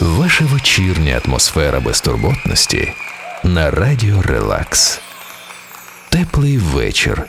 Ваша 0.00 0.44
вечірня 0.44 1.20
атмосфера 1.24 1.80
безтурботності 1.80 2.92
на 3.44 3.70
радіо 3.70 4.22
Релакс. 4.22 5.00
Теплий 6.08 6.58
вечір 6.58 7.22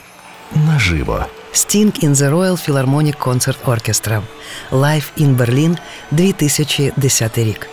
наживо. 0.54 1.26
Sting 1.52 2.04
in 2.04 2.14
the 2.14 2.30
Royal 2.30 2.68
Philharmonic 2.68 3.16
Concert 3.16 3.56
Orchestra 3.64 4.22
Live 4.72 5.04
in 5.18 5.36
Berlin 5.36 5.76
2010 6.10 7.38
рік. 7.38 7.68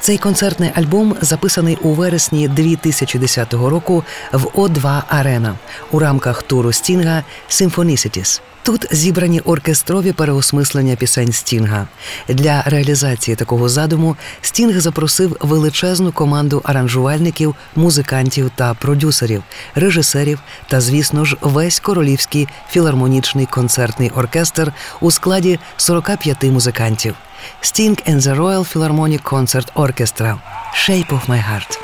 Цей 0.00 0.18
концертний 0.18 0.70
альбом 0.74 1.16
записаний 1.20 1.78
у 1.82 1.92
вересні 1.92 2.48
2010 2.48 3.52
року 3.52 4.04
в 4.32 4.44
О2 4.44 5.02
Арена 5.08 5.54
у 5.90 5.98
рамках 5.98 6.42
туру 6.42 6.72
Стінга 6.72 7.24
Symphonicities. 7.48 8.40
Тут 8.64 8.86
зібрані 8.90 9.40
оркестрові 9.40 10.12
переосмислення 10.12 10.96
пісень 10.96 11.32
Стінга. 11.32 11.88
Для 12.28 12.62
реалізації 12.62 13.36
такого 13.36 13.68
задуму 13.68 14.16
Стінг 14.40 14.80
запросив 14.80 15.36
величезну 15.40 16.12
команду 16.12 16.60
аранжувальників, 16.64 17.54
музикантів 17.76 18.50
та 18.56 18.74
продюсерів, 18.74 19.42
режисерів 19.74 20.38
та, 20.68 20.80
звісно 20.80 21.24
ж, 21.24 21.36
весь 21.40 21.80
королівський 21.80 22.48
філармонічний 22.70 23.46
концертний 23.46 24.10
оркестр 24.10 24.72
у 25.00 25.10
складі 25.10 25.58
45 25.76 26.44
музикантів. 26.44 27.14
Sting 27.62 27.96
and 28.06 28.20
the 28.20 28.34
Royal 28.34 28.64
Philharmonic 28.64 29.22
Concert 29.22 29.70
Orchestra 29.76 30.42
Shape 30.74 31.12
of 31.12 31.28
My 31.28 31.38
Heart. 31.38 31.76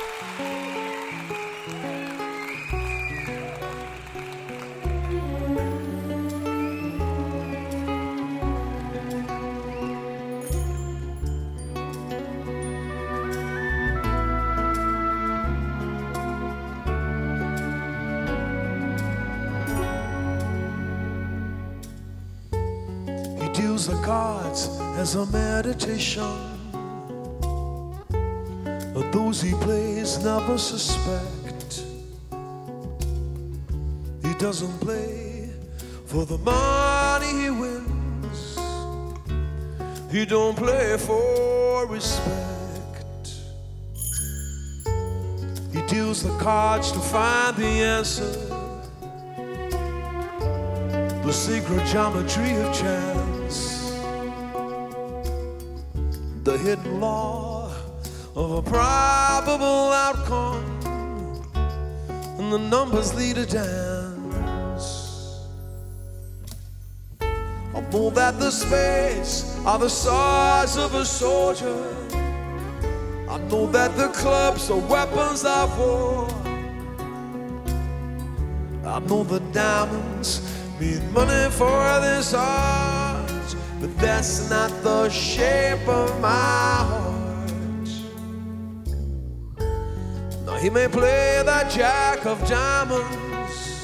He 23.40 23.48
deals 23.52 23.86
the 23.86 24.00
cards 24.04 24.68
as 25.00 25.14
a 25.14 25.24
meditation. 25.26 26.50
Those 29.12 29.40
he 29.42 29.52
plays 29.54 30.22
never 30.22 30.58
suspect. 30.58 31.82
He 34.22 34.34
doesn't 34.34 34.78
play 34.80 35.48
for 36.04 36.26
the 36.26 36.38
money 36.38 37.32
he 37.42 37.50
wins. 37.50 38.58
He 40.12 40.26
don't 40.26 40.56
play 40.56 40.96
for 40.98 41.86
respect. 41.86 43.26
He 45.72 45.80
deals 45.88 46.22
the 46.22 46.36
cards 46.38 46.92
to 46.92 47.00
find 47.00 47.56
the 47.56 47.72
answer 47.98 48.50
the 51.30 51.32
secret 51.32 51.86
geometry 51.86 52.56
of 52.56 52.74
chance, 52.74 53.29
hidden 56.60 57.00
law 57.00 57.72
of 58.36 58.50
a 58.52 58.62
probable 58.62 59.92
outcome, 60.06 60.64
and 62.38 62.52
the 62.52 62.58
numbers 62.58 63.14
lead 63.14 63.38
a 63.38 63.46
dance. 63.46 64.90
I 67.20 67.80
know 67.92 68.10
that 68.10 68.38
the 68.38 68.50
spades 68.50 69.56
are 69.64 69.78
the 69.78 69.88
size 69.88 70.76
of 70.76 70.94
a 70.94 71.04
soldier. 71.04 71.86
I 73.28 73.38
know 73.48 73.66
that 73.72 73.96
the 73.96 74.08
clubs 74.08 74.70
are 74.70 74.78
weapons 74.78 75.44
of 75.44 75.78
war. 75.78 76.28
I 78.84 78.98
know 79.00 79.22
the 79.24 79.40
diamonds 79.52 80.42
mean 80.78 81.12
money 81.12 81.50
for 81.50 82.00
this 82.00 82.34
art, 82.34 82.99
but 83.80 83.96
that's 83.98 84.50
not 84.50 84.70
the 84.82 85.08
shape 85.08 85.88
of 85.88 86.20
my 86.20 86.28
heart. 86.28 87.88
Now 90.44 90.56
he 90.56 90.68
may 90.68 90.86
play 90.86 91.42
the 91.42 91.66
jack 91.70 92.26
of 92.26 92.46
diamonds, 92.46 93.82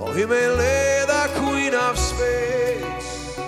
or 0.00 0.14
he 0.14 0.24
may 0.24 0.48
lay 0.48 1.04
the 1.06 1.28
queen 1.34 1.74
of 1.74 1.98
spades. 1.98 3.38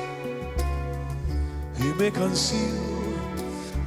He 1.79 1.93
may 1.95 2.11
conceal 2.11 3.15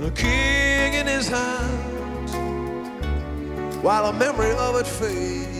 a 0.02 0.10
king 0.10 0.96
in 0.96 1.06
his 1.06 1.28
hand, 1.28 2.30
while 3.84 4.08
a 4.08 4.14
memory 4.14 4.54
of 4.54 4.76
it 4.78 4.88
fades. 4.88 5.51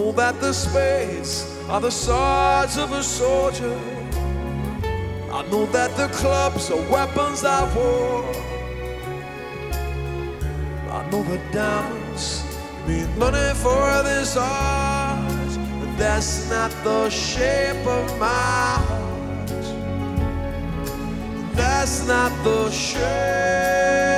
Know 0.00 0.12
that 0.12 0.40
the 0.40 0.52
spades 0.52 1.32
are 1.68 1.80
the 1.80 1.90
swords 1.90 2.78
of 2.78 2.90
a 2.92 3.02
soldier. 3.02 3.78
I 5.30 5.42
know 5.50 5.66
that 5.76 5.94
the 5.94 6.08
clubs 6.20 6.70
are 6.70 6.82
weapons 6.90 7.44
of 7.44 7.76
war. 7.76 8.24
I 10.98 11.00
know 11.10 11.22
the 11.22 11.38
diamonds 11.52 12.42
mean 12.86 13.08
money 13.18 13.52
for 13.64 13.84
this 14.08 14.38
art, 14.38 15.52
but 15.80 15.92
that's 15.98 16.48
not 16.48 16.70
the 16.82 17.10
shape 17.10 17.86
of 17.86 18.06
my 18.18 18.72
heart. 18.86 19.66
That's 21.54 22.06
not 22.06 22.32
the 22.42 22.70
shape, 22.70 24.09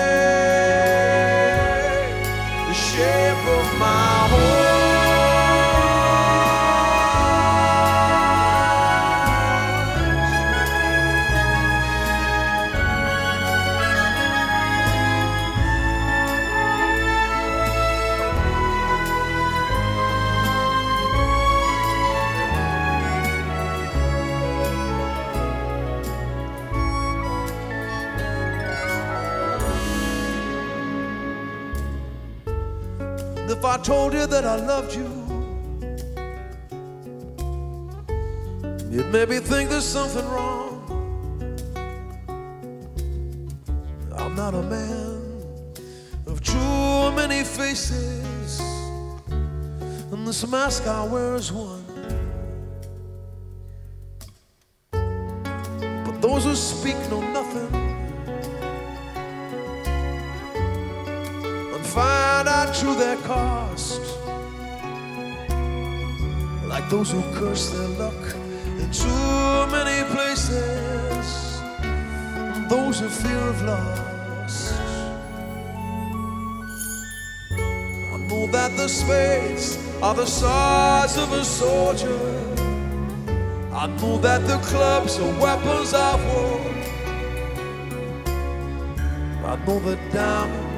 told 33.83 34.13
you 34.15 34.27
that 34.27 34.45
I 34.45 34.57
loved 34.57 34.95
you. 34.95 35.09
You'd 38.91 39.11
maybe 39.11 39.39
think 39.39 39.71
there's 39.71 39.85
something 39.85 40.25
wrong. 40.29 40.69
I'm 44.17 44.37
not 44.37 44.55
a 44.55 44.63
man 44.63 45.21
of 46.27 46.41
too 46.43 47.13
many 47.13 47.43
faces, 47.43 48.61
and 50.13 50.27
this 50.27 50.47
mask 50.47 50.87
I 50.87 51.05
wear 51.05 51.35
is 51.35 51.51
one. 51.51 51.85
But 54.93 56.21
those 56.21 56.45
who 56.45 56.55
speak 56.55 56.97
know 57.11 57.21
nothing. 57.33 57.52
To 62.83 62.95
their 62.95 63.17
cost. 63.19 64.01
Like 66.67 66.89
those 66.91 67.13
who 67.13 67.23
curse 67.39 67.71
their 67.71 67.91
luck 68.03 68.23
in 68.81 68.91
too 68.91 69.55
many 69.77 69.99
places. 70.15 71.27
And 72.55 72.69
those 72.69 72.99
who 72.99 73.09
fear 73.09 73.45
of 73.53 73.63
loss. 73.63 74.57
I 78.15 78.17
know 78.29 78.47
that 78.57 78.77
the 78.77 78.89
spades 78.89 79.79
are 80.03 80.15
the 80.15 80.27
size 80.27 81.17
of 81.17 81.31
a 81.33 81.45
soldier. 81.45 82.21
I 83.73 83.87
know 83.99 84.19
that 84.19 84.41
the 84.51 84.59
clubs 84.71 85.21
are 85.21 85.33
weapons 85.41 85.95
of 85.95 86.19
war. 86.31 86.61
I 89.53 89.55
know 89.67 89.79
the 89.79 89.97
diamonds 90.13 90.72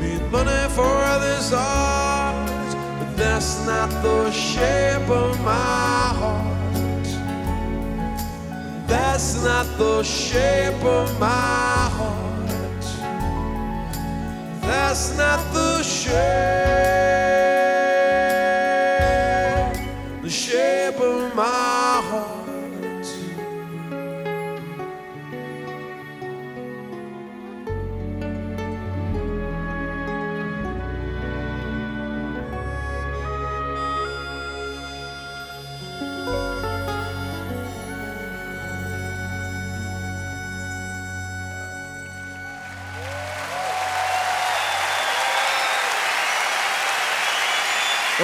mean 0.00 0.30
money 0.30 0.68
for 0.74 1.18
this 1.20 1.52
art, 1.52 2.50
but 2.98 3.16
that's 3.16 3.66
not 3.66 3.90
the 4.02 4.30
shape 4.30 5.08
of 5.08 5.40
my 5.42 6.14
heart. 6.20 7.06
That's 8.86 9.42
not 9.42 9.66
the 9.78 10.02
shape 10.02 10.82
of 10.84 11.20
my 11.20 11.90
heart. 11.98 12.84
That's 14.62 15.16
not 15.16 15.40
the 15.52 15.82
shape, 15.82 16.12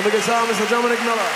the 0.05 0.11
guitar, 0.11 0.43
Mr. 0.51 0.67
Dominic 0.75 1.01
Miller. 1.07 1.31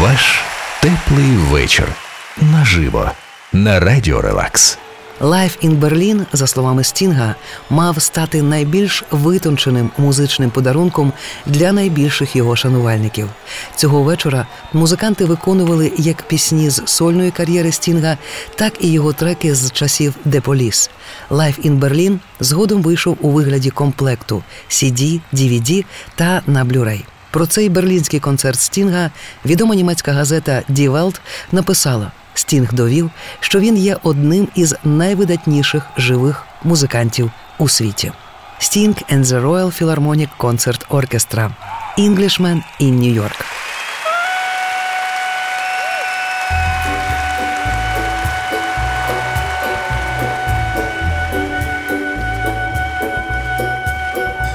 Ваш 0.00 0.42
теплий 0.80 1.36
вечір 1.36 1.88
наживо 2.36 3.10
на 3.52 3.80
радіо 3.80 4.20
Релакс. 4.20 4.78
Life 5.20 5.66
in 5.66 5.80
Berlin, 5.80 6.26
за 6.32 6.46
словами 6.46 6.84
Стінга, 6.84 7.34
мав 7.70 8.02
стати 8.02 8.42
найбільш 8.42 9.04
витонченим 9.10 9.90
музичним 9.98 10.50
подарунком 10.50 11.12
для 11.46 11.72
найбільших 11.72 12.36
його 12.36 12.56
шанувальників. 12.56 13.28
Цього 13.76 14.02
вечора 14.02 14.46
музиканти 14.72 15.24
виконували 15.24 15.92
як 15.98 16.22
пісні 16.22 16.70
з 16.70 16.82
сольної 16.86 17.30
кар'єри 17.30 17.72
Стінга, 17.72 18.18
так 18.54 18.72
і 18.80 18.92
його 18.92 19.12
треки 19.12 19.54
з 19.54 19.72
часів 19.72 20.14
Police. 20.26 20.90
Life 21.30 21.66
in 21.66 21.78
Berlin 21.78 22.18
згодом 22.40 22.82
вийшов 22.82 23.16
у 23.20 23.30
вигляді 23.30 23.70
комплекту 23.70 24.42
CD, 24.68 25.20
DVD 25.32 25.84
та 26.16 26.42
на 26.46 26.64
Blu-ray. 26.64 27.04
Про 27.36 27.46
цей 27.46 27.68
берлінський 27.68 28.20
концерт 28.20 28.60
Стінга 28.60 29.10
відома 29.44 29.74
німецька 29.74 30.12
газета 30.12 30.62
Die 30.70 30.90
Welt 30.90 31.20
написала. 31.52 32.12
Стінг 32.34 32.72
довів, 32.72 33.10
що 33.40 33.60
він 33.60 33.76
є 33.76 33.96
одним 34.02 34.48
із 34.54 34.74
найвидатніших 34.84 35.82
живих 35.96 36.46
музикантів 36.64 37.30
у 37.58 37.68
світі. 37.68 38.12
Стінг 38.58 38.94
and 38.94 39.24
the 39.24 39.42
Royal 39.42 39.82
Philharmonic 39.82 40.28
Concert 40.38 40.88
Orchestra 40.88 41.50
Englishman 41.98 42.62
in 42.80 42.92
New 43.00 43.22
York. 43.22 43.44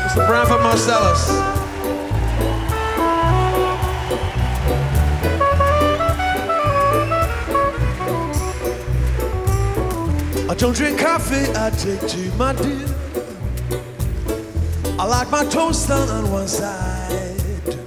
Mr. 0.06 0.28
Branford 0.28 0.62
Marcellus. 0.64 1.61
I 10.52 10.54
don't 10.54 10.76
drink 10.76 11.00
coffee, 11.00 11.50
I 11.56 11.70
take 11.70 12.06
tea, 12.10 12.30
my 12.38 12.52
dear. 12.52 12.86
I 15.00 15.06
like 15.06 15.32
my 15.32 15.46
toast 15.46 15.88
done 15.88 16.10
on 16.10 16.30
one 16.30 16.50
side. 16.50 17.78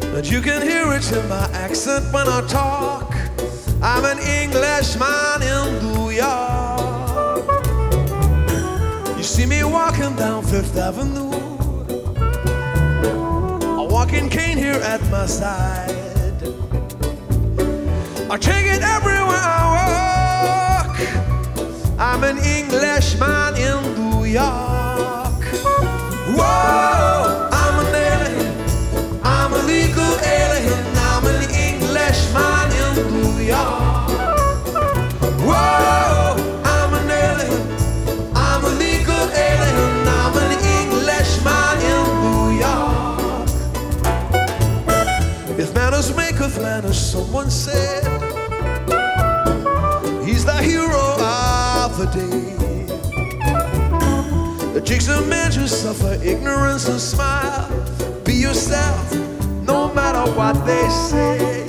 But 0.00 0.28
you 0.28 0.40
can 0.40 0.60
hear 0.60 0.92
it 0.92 1.12
in 1.12 1.28
my 1.28 1.48
accent 1.52 2.12
when 2.12 2.26
I 2.26 2.40
talk. 2.48 3.14
I'm 3.80 4.04
an 4.04 4.18
Englishman 4.18 5.40
in 5.40 5.84
New 5.84 6.10
York. 6.10 7.46
You 9.16 9.22
see 9.22 9.46
me 9.46 9.62
walking 9.62 10.16
down 10.16 10.42
Fifth 10.42 10.76
Avenue. 10.76 11.30
A 13.78 13.84
walking 13.84 14.28
cane 14.28 14.58
here 14.58 14.82
at 14.82 15.00
my 15.12 15.26
side. 15.26 15.94
I 18.28 18.36
take 18.36 18.66
it 18.66 18.73
Englishman 23.14 23.54
in 23.56 23.94
New 23.94 24.24
York. 24.24 25.44
Whoa, 26.34 27.48
I'm 27.52 27.86
an 27.86 27.94
alien. 27.94 28.52
I'm 29.22 29.52
a 29.52 29.62
legal 29.62 30.18
alien. 30.20 30.84
I'm 30.96 31.24
an 31.24 31.42
Englishman 31.54 32.72
in 32.82 32.94
New 33.14 33.38
York. 33.44 34.10
Whoa, 35.46 36.36
I'm 36.64 36.94
an 36.94 37.10
alien. 37.10 37.62
I'm 38.34 38.64
a 38.64 38.70
legal 38.70 39.30
alien. 39.30 40.08
I'm 40.08 40.36
an 40.36 40.52
Englishman 40.80 41.78
in 41.92 42.02
New 42.24 42.46
York. 42.66 43.48
If 45.56 45.72
manners 45.74 46.10
maketh 46.16 46.60
manners, 46.60 46.98
someone 46.98 47.50
said, 47.50 48.02
he's 50.24 50.44
the 50.44 50.58
hero 50.60 51.16
of 51.84 51.96
the 51.96 52.06
day. 52.12 52.43
It 54.76 54.84
takes 54.84 55.06
a 55.06 55.20
man 55.22 55.52
to 55.52 55.68
suffer 55.68 56.20
ignorance 56.24 56.88
and 56.88 57.00
smile. 57.00 57.68
Be 58.24 58.34
yourself, 58.34 59.14
no 59.62 59.94
matter 59.94 60.28
what 60.32 60.54
they 60.66 60.88
say. 60.88 61.63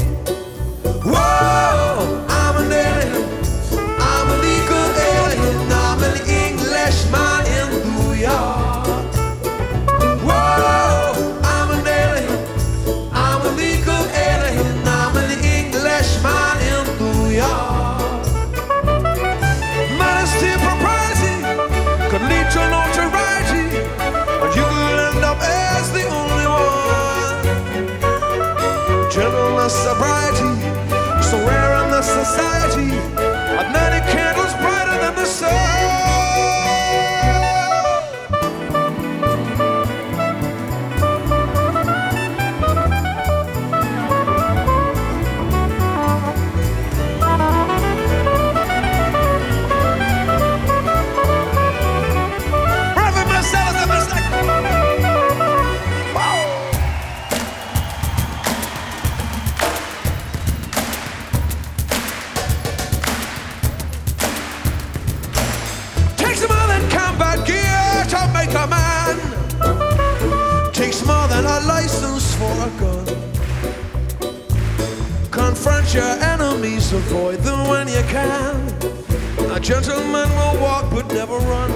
Your 75.96 76.04
enemies, 76.04 76.92
avoid 76.92 77.40
them 77.40 77.70
when 77.70 77.88
you 77.88 78.04
can. 78.10 78.56
A 79.52 79.60
gentleman 79.60 80.30
will 80.30 80.60
walk 80.60 80.92
but 80.92 81.08
never 81.08 81.38
run. 81.38 81.72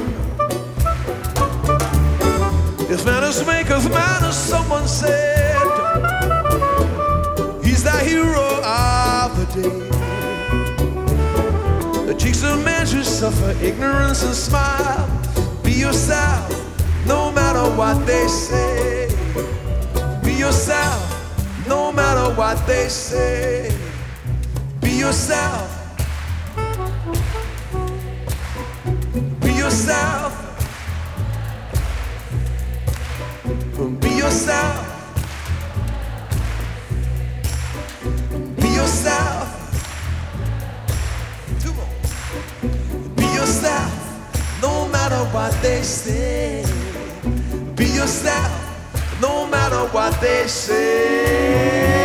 If 2.91 3.05
manners 3.05 3.45
make 3.47 3.69
of 3.71 3.89
manners, 3.89 4.35
someone 4.35 4.87
said, 4.87 5.55
he's 7.63 7.83
the 7.83 7.97
hero 8.03 8.47
of 8.61 9.37
the 9.39 9.45
day. 9.55 9.79
The 12.05 12.15
cheeks 12.15 12.43
of 12.43 12.63
men 12.65 12.85
to 12.87 13.05
suffer 13.05 13.51
ignorance 13.63 14.23
and 14.23 14.35
smile. 14.35 15.07
Be 15.63 15.71
yourself, 15.71 16.51
no 17.07 17.31
matter 17.31 17.63
what 17.77 18.05
they 18.05 18.27
say. 18.27 19.07
Be 20.23 20.33
yourself, 20.33 20.99
no 21.69 21.93
matter 21.93 22.35
what 22.35 22.57
they 22.67 22.89
say. 22.89 23.78
Be 24.99 25.05
yourself. 25.05 25.97
Be 29.39 29.51
yourself. 29.53 30.33
Be 34.01 34.09
yourself. 34.09 34.75
Be 38.57 38.67
yourself. 38.67 39.47
Two 41.61 41.73
more. 41.75 41.87
Be 43.15 43.23
yourself, 43.23 44.61
no 44.61 44.89
matter 44.89 45.23
what 45.33 45.53
they 45.61 45.81
say. 45.81 46.65
Be 47.77 47.85
yourself, 47.85 48.51
no 49.21 49.47
matter 49.47 49.87
what 49.93 50.19
they 50.19 50.45
say. 50.47 51.98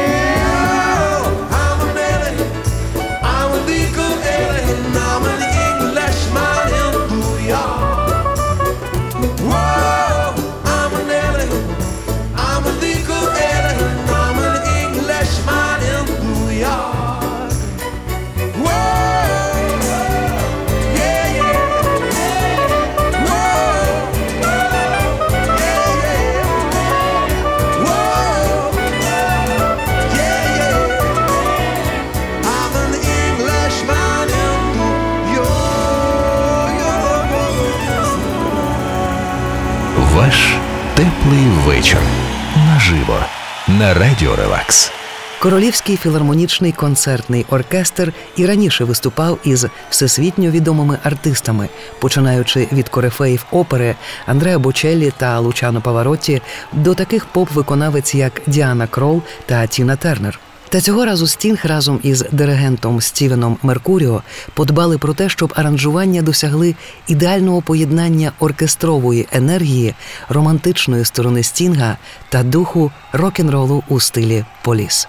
На 43.79 43.95
радіо 43.95 44.37
Релакс. 44.37 44.93
Королівський 45.39 45.97
філармонічний 45.97 46.73
концертний 46.73 47.47
оркестр 47.51 48.13
і 48.37 48.47
раніше 48.47 48.85
виступав 48.85 49.39
із 49.45 49.67
всесвітньо 49.91 50.51
відомими 50.51 50.99
артистами, 51.03 51.69
починаючи 52.01 52.69
від 52.73 52.89
корифеїв 52.89 53.47
опери 53.51 53.95
Андреа 54.27 54.59
Бочеллі 54.59 55.13
та 55.17 55.39
Лучано 55.39 55.81
Паваротті 55.81 56.43
до 56.73 56.95
таких 56.95 57.27
поп-виконавець, 57.27 58.15
як 58.15 58.43
Діана 58.47 58.87
Крол 58.87 59.23
та 59.47 59.67
Тіна 59.67 59.97
Тернер. 59.97 60.41
Та 60.75 60.81
цього 60.81 61.05
разу 61.05 61.27
Стінг 61.27 61.61
разом 61.65 62.01
із 62.03 62.25
диригентом 62.33 63.01
Стівеном 63.01 63.59
Меркуріо 63.63 64.23
подбали 64.55 64.99
про 64.99 65.15
те, 65.15 65.29
щоб 65.29 65.53
аранжування 65.57 66.23
досягли 66.23 66.75
ідеального 67.07 67.63
поєднання 67.63 68.33
оркестрової 68.39 69.29
енергії, 69.33 69.95
романтичної 70.29 71.05
сторони 71.05 71.43
Стінга 71.43 71.97
та 72.29 72.43
духу 72.43 72.91
рок-н-ролу 73.13 73.83
у 73.89 74.01
стилі 74.01 74.45
поліс. 74.63 75.09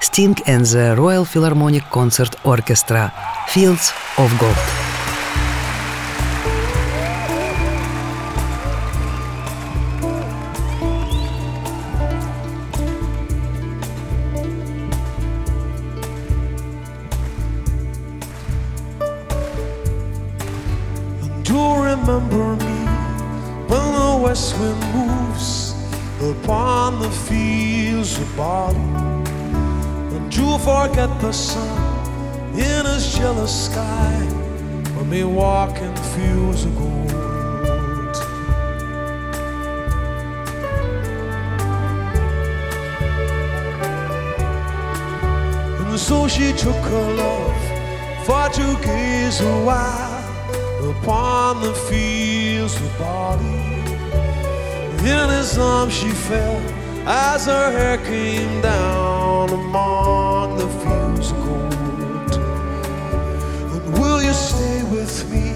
Sting 0.00 0.50
and 0.50 0.64
the 0.64 0.96
Royal 0.96 1.26
Philharmonic 1.34 1.82
Concert 1.92 2.32
Orchestra 2.44 3.10
Fields 3.56 3.92
of 4.18 4.38
Gold. 4.38 4.87
Wind 24.58 24.80
moves 24.94 25.74
upon 26.30 27.00
the 27.00 27.10
fields 27.10 28.18
of 28.18 28.36
barley. 28.36 28.78
And 30.14 30.30
do 30.30 30.58
forget 30.58 31.10
the 31.20 31.32
sun 31.32 31.78
in 32.54 32.86
his 32.86 33.14
jealous 33.18 33.66
sky 33.66 34.14
when 34.96 35.10
we 35.10 35.24
walk 35.24 35.76
in 35.78 35.94
fields 36.14 36.64
of 36.64 36.74
gold. 36.76 38.16
And 45.80 45.98
so 45.98 46.28
she 46.28 46.52
took 46.52 46.82
her 46.92 47.08
love 47.24 47.60
for 48.26 48.48
to 48.58 48.66
gaze 48.86 49.40
a 49.40 49.56
while 49.68 50.90
upon 50.90 51.60
the 51.60 51.74
fields 51.88 52.76
of 52.76 52.98
barley. 52.98 53.67
In 55.00 55.28
his 55.30 55.56
arms 55.56 55.94
she 55.94 56.10
fell 56.10 56.56
as 57.06 57.46
her 57.46 57.70
hair 57.70 57.98
came 57.98 58.60
down 58.60 59.50
among 59.50 60.58
the 60.58 60.68
fields 60.80 61.30
of 61.30 61.38
gold. 61.46 62.34
And 63.72 63.98
will 63.98 64.22
you 64.22 64.32
stay 64.32 64.82
with 64.84 65.14
me? 65.30 65.52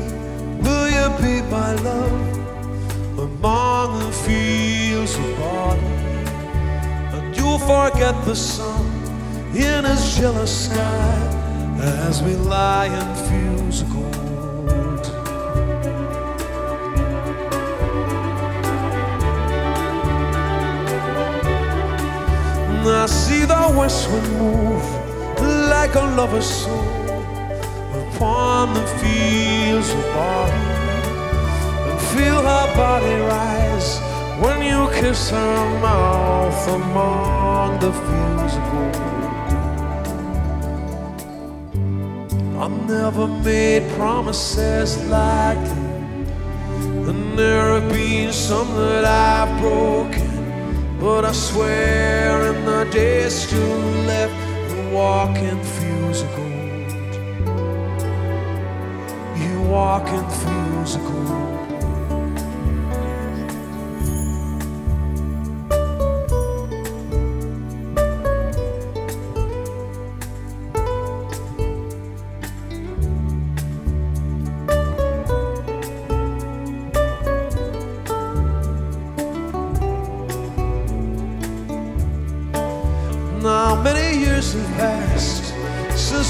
Will 0.64 0.88
you 0.88 1.06
be 1.18 1.42
my 1.50 1.74
love 1.82 3.18
among 3.18 3.98
the 3.98 4.12
fields 4.12 5.14
of 5.16 5.38
barley? 5.38 5.80
And 7.14 7.36
you'll 7.36 7.58
forget 7.58 8.14
the 8.24 8.36
sun 8.36 8.86
in 9.54 9.84
his 9.84 10.16
jealous 10.16 10.66
sky 10.66 11.18
as 12.06 12.22
we 12.22 12.34
lie 12.36 12.86
in 12.86 13.14
fields 13.28 13.61
the 23.92 24.20
move 24.38 24.86
like 25.68 25.94
a 25.94 26.06
lover's 26.16 26.46
soul 26.46 27.10
upon 28.02 28.72
the 28.72 28.86
fields 28.98 29.90
of 29.90 30.02
barley 30.14 30.52
and 31.90 32.00
feel 32.12 32.40
her 32.40 32.68
body 32.74 33.16
rise 33.34 33.90
when 34.42 34.62
you 34.62 34.88
kiss 34.98 35.30
her 35.30 35.80
mouth 35.80 36.68
among 36.68 37.78
the 37.80 37.92
fields 37.92 38.54
of 38.60 38.64
gold. 38.72 38.96
I've 42.62 42.78
never 42.88 43.26
made 43.26 43.84
promises 43.98 44.96
like 45.08 45.62
that, 45.68 47.08
and 47.10 47.38
there 47.38 47.80
have 47.80 47.88
been 47.92 48.32
some 48.32 48.68
that 48.76 49.04
I've 49.04 49.60
broken. 49.60 50.31
But 51.02 51.24
I 51.24 51.32
swear 51.32 52.54
in 52.54 52.64
the 52.64 52.84
days 52.84 53.34
still 53.34 53.78
left 54.06 54.32
and 54.70 54.94
walk 54.94 55.36
in 55.36 55.58
fields 55.64 56.20
of 56.22 56.30
gold. 56.36 57.12
You 59.36 59.62
walk 59.62 60.06
in 60.06 60.24
fields 60.30 60.94
of 60.94 61.02
gold. 61.02 61.51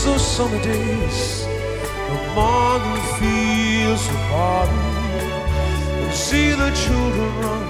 Those 0.05 0.27
summer 0.37 0.61
days 0.63 1.47
the 2.95 3.03
fields 3.19 4.09
of 4.09 4.17
barley. 4.31 4.73
And 6.03 6.13
see 6.13 6.51
the 6.51 6.71
children 6.71 7.31
run 7.41 7.65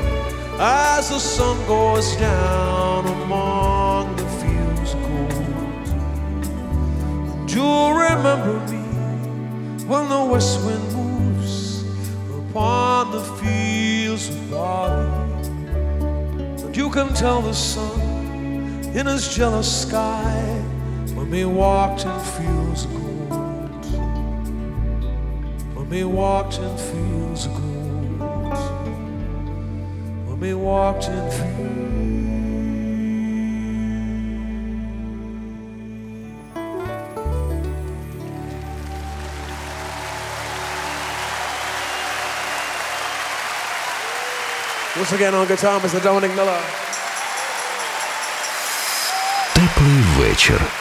as 0.59 1.11
the 1.11 1.19
sun 1.19 1.57
goes 1.67 2.17
down 2.17 3.07
among 3.07 4.17
the 4.17 4.27
fields 4.41 4.95
of 4.95 5.03
gold. 5.03 5.89
And 7.39 7.53
you'll 7.53 7.93
remember 7.93 8.55
me 8.73 8.83
when 9.85 10.09
the 10.09 10.25
west 10.25 10.65
wind 10.65 10.87
moves 10.95 11.83
upon 12.39 13.13
the 13.13 13.25
fields 13.41 14.29
of 14.31 14.51
barley. 14.51 15.09
And 16.65 16.77
you 16.77 16.89
can 16.89 17.13
tell 17.15 17.43
the 17.43 17.53
sun 17.53 18.01
in 18.95 19.07
his 19.07 19.35
jealous 19.35 19.83
sky 19.83 20.63
when 21.32 21.32
we 21.32 21.46
walked 21.46 22.06
in 22.06 22.20
fields 22.20 22.86
of 22.86 22.92
gold. 22.94 23.86
When 25.76 25.90
we 25.90 26.04
walked 26.04 26.60
in 26.60 26.78
fields 26.78 27.46
of 27.46 27.54
gold. 27.54 28.58
When 30.28 30.40
we 30.40 30.54
walked 30.54 31.08
in 31.08 31.32
fields. 31.32 31.98
Once 44.98 45.12
again 45.12 45.36
on 45.36 45.48
guitar, 45.48 45.80
Mr. 45.80 46.02
Dominic 46.02 46.36
Miller. 46.36 46.60
Теплий 49.54 50.04
вечір. 50.20 50.81